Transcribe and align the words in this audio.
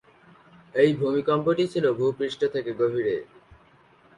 এই 0.75 0.91
ভূমিকম্পটি 0.93 1.63
ছিল 1.73 1.85
ভূপৃষ্ঠ 1.99 2.41
থেকে 2.53 2.71
গভীরে। 2.79 3.15